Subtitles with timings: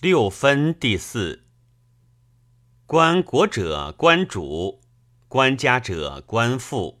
[0.00, 1.42] 六分第四。
[2.86, 4.78] 观国者，观主；
[5.26, 7.00] 观家者，观父。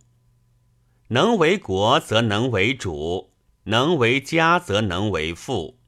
[1.10, 3.30] 能为国，则能为主；
[3.66, 5.78] 能为家，则能为父。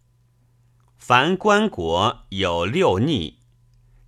[0.99, 3.41] 凡观国有六逆，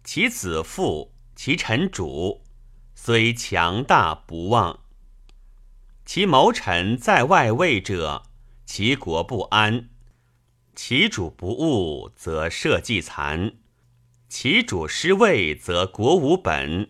[0.05, 2.45] 其子父，其臣主，
[2.95, 4.79] 虽强大不忘。
[6.05, 8.23] 其谋臣在外位者，
[8.65, 9.89] 其国不安；
[10.75, 13.53] 其主不务，则社稷残。
[14.29, 16.89] 其主失位，则国无本；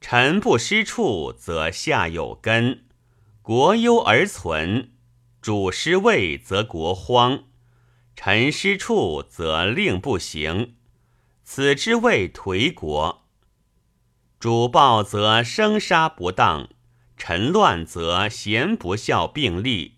[0.00, 2.84] 臣不失处，则下有根。
[3.40, 4.92] 国忧而存，
[5.40, 7.44] 主失位，则国荒；
[8.14, 10.74] 臣失处，则令不行。
[11.42, 13.26] 此之谓颓国。
[14.38, 16.68] 主暴，则生杀不当；
[17.16, 19.96] 臣乱，则贤不孝并立。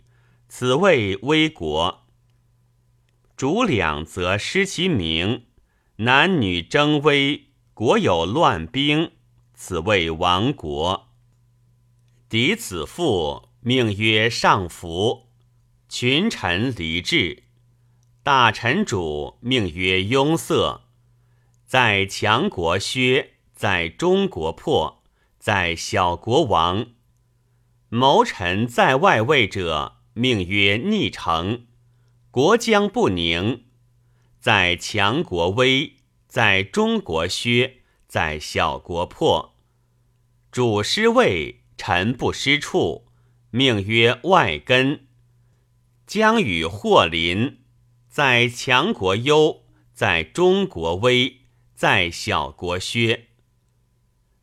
[0.48, 2.01] 此谓危国。
[3.42, 5.46] 主两，则失其名。
[5.96, 9.10] 男女争威，国有乱兵，
[9.52, 11.08] 此谓亡国。
[12.28, 15.26] 嫡子父，命曰上服；
[15.88, 17.42] 群臣离志，
[18.22, 20.82] 大臣主命曰拥塞。
[21.66, 25.02] 在强国削，在中国破，
[25.40, 26.86] 在小国亡。
[27.88, 31.66] 谋臣在外位者，命曰逆城。
[32.32, 33.64] 国将不宁。
[34.40, 39.54] 在强国危，在中国削，在小国破。
[40.50, 43.04] 主失位，臣不失处，
[43.50, 45.06] 命曰外根。
[46.06, 47.58] 将与祸临，
[48.08, 51.42] 在强国忧，在中国危，
[51.74, 53.26] 在小国削。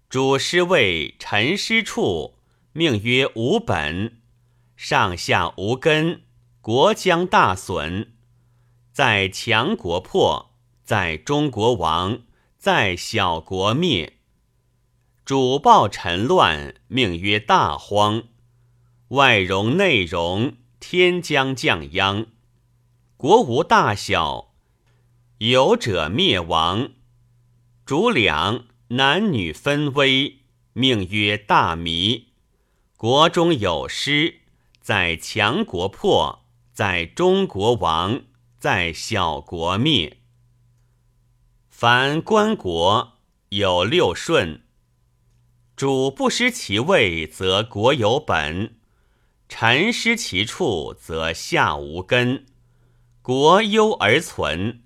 [0.08, 2.38] 主失位，臣失处，
[2.74, 4.22] 命曰无本。
[4.76, 6.22] 上下无根，
[6.70, 8.14] 国将大损。
[8.92, 10.54] 在强国破，
[10.84, 12.22] 在中国亡，
[12.60, 14.20] 在小国灭。
[15.26, 18.26] 主暴臣乱，命曰大荒。
[19.08, 22.28] 外荣内荣，天将降殃。
[23.18, 24.54] 国无大小，
[25.40, 26.92] 有者灭亡。
[27.84, 30.42] 主两，男女分危，
[30.74, 32.28] 命曰大迷。
[32.96, 34.42] 国中有失，
[34.80, 36.39] 在强国破，
[36.80, 38.22] 在中国亡。
[38.58, 40.20] 在小国灭。
[41.68, 43.18] 凡官国
[43.50, 44.64] 有六顺：
[45.76, 48.76] 主不失其位，则国有本；
[49.50, 52.46] 臣失其处，则下无根。
[53.22, 54.84] 国忧而存。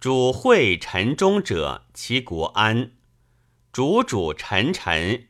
[0.00, 2.92] 主惠臣忠者，其国安；
[3.70, 5.28] 主主臣臣，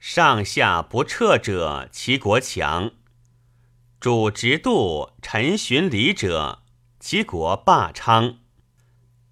[0.00, 2.92] 上下不彻者，其国强；
[4.00, 6.62] 主直度，臣循礼者。
[7.00, 8.38] 其国霸昌，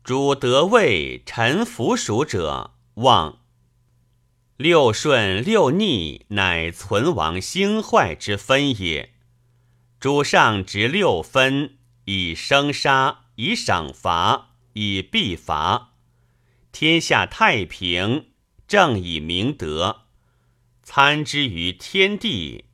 [0.02, 3.38] 主得位，臣服属者旺。
[4.56, 9.14] 六顺六逆，乃存亡兴坏之分也。
[10.00, 11.76] 主上执六分，
[12.06, 15.92] 以生杀，以赏罚，以必罚。
[16.72, 18.30] 天下太平，
[18.66, 20.02] 正以明德。
[20.82, 22.65] 参之于天地，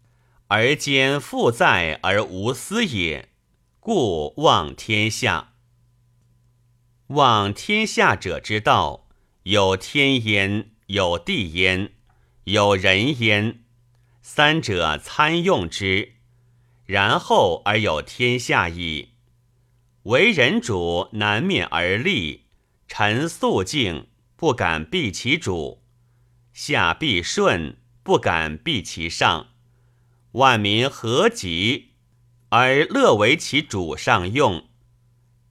[0.54, 3.30] 而兼复在而无私也。
[3.80, 5.54] 故望天下，
[7.06, 9.08] 望天下者之道，
[9.44, 11.92] 有天焉，有地焉，
[12.44, 13.64] 有人焉，
[14.20, 16.16] 三者参用之，
[16.84, 19.12] 然后而有天下矣。
[20.02, 22.48] 为人主，难免而立，
[22.86, 25.82] 臣肃静，不敢避其主；
[26.52, 29.51] 下必顺，不敢避其上。
[30.32, 31.90] 万民何及？
[32.48, 34.64] 而乐为其主上用，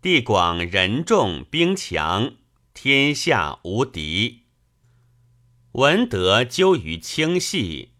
[0.01, 2.33] 地广人众，兵强，
[2.73, 4.43] 天下无敌。
[5.73, 7.93] 文德究于轻细，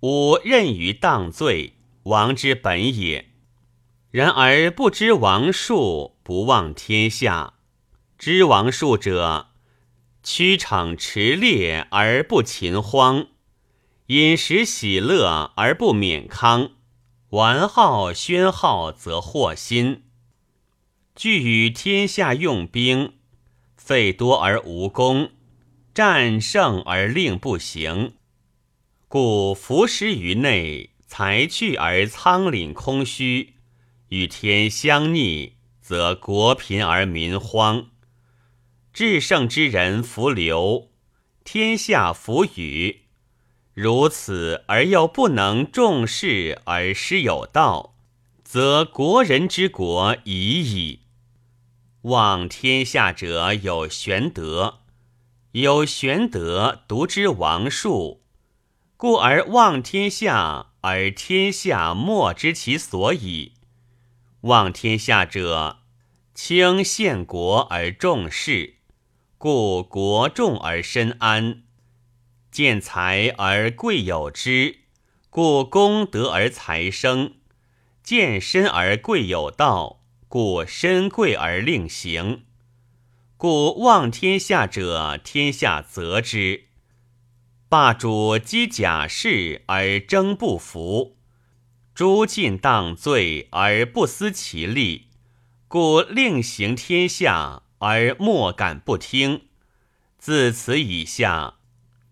[0.00, 1.74] 武任于荡罪，
[2.04, 3.30] 王之本也。
[4.10, 7.54] 然而不知王术，不忘天下。
[8.16, 9.48] 知王术者，
[10.22, 13.26] 屈场驰猎而不勤荒，
[14.08, 16.70] 饮食喜乐而不免康。
[17.30, 20.00] 玩好宣好，则祸心；
[21.14, 23.12] 惧与天下用兵，
[23.76, 25.32] 费多而无功，
[25.92, 28.14] 战胜而令不行。
[29.08, 33.56] 故伏失于内，财去而仓廪空虚，
[34.08, 37.90] 与天相逆，则国贫而民荒。
[38.94, 40.92] 至圣之人弗流，
[41.44, 43.07] 天下弗与。
[43.80, 47.94] 如此而又不能重视而失有道，
[48.42, 51.02] 则国人之国已矣。
[52.00, 54.80] 望天下者有玄德，
[55.52, 58.24] 有玄德独知王术，
[58.96, 63.52] 故而望天下，而天下莫知其所以。
[64.40, 65.76] 望天下者，
[66.34, 68.78] 轻献国而重士，
[69.38, 71.62] 故国重而身安；
[72.50, 74.78] 见财而贵有之，
[75.30, 77.34] 故功德而财生；
[78.02, 82.44] 见身而贵有道，故身贵而令行。
[83.36, 86.64] 故望天下者，天下责之；
[87.68, 91.18] 霸主积甲士而争不服，
[91.94, 95.08] 诛尽当罪而不思其利。
[95.68, 99.42] 故令行天下而莫敢不听。
[100.18, 101.57] 自此以下，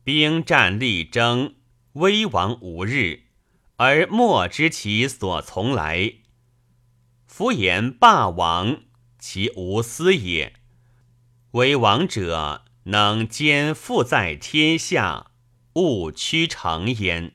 [0.07, 1.57] 兵战力争，
[1.95, 3.25] 危亡无日，
[3.75, 6.13] 而莫知其所从来。
[7.27, 8.83] 夫言霸王，
[9.19, 10.53] 其无私也。
[11.51, 15.33] 为王者，能兼负在天下，
[15.73, 17.33] 勿屈成焉。